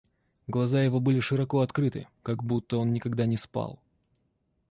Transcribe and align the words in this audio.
Глаза 0.47 0.81
его 0.81 0.99
были 0.99 1.19
широко 1.19 1.59
открыты, 1.59 2.07
как 2.23 2.43
будто 2.43 2.77
он 2.79 2.91
никогда 2.91 3.27
не 3.27 3.37
спал. 3.37 3.77